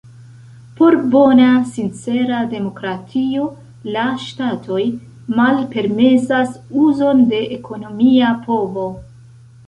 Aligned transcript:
Por 0.77 0.93
bona, 1.15 1.49
sincera 1.73 2.37
demokratio 2.53 3.43
la 3.95 4.05
ŝtatoj 4.23 4.79
malpermesas 5.39 6.55
uzon 6.85 7.21
de 7.35 7.43
ekonomia 7.59 8.33
povo. 8.47 8.87